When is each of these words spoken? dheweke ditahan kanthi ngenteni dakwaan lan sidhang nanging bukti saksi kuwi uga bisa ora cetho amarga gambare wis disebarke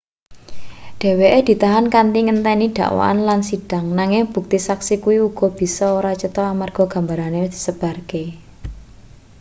dheweke 1.01 1.39
ditahan 1.49 1.87
kanthi 1.95 2.19
ngenteni 2.23 2.67
dakwaan 2.77 3.19
lan 3.27 3.39
sidhang 3.49 3.87
nanging 3.99 4.23
bukti 4.33 4.57
saksi 4.67 4.95
kuwi 5.03 5.17
uga 5.27 5.47
bisa 5.59 5.85
ora 5.99 6.11
cetho 6.21 6.41
amarga 6.53 6.83
gambare 6.93 7.25
wis 7.43 7.51
disebarke 7.55 8.23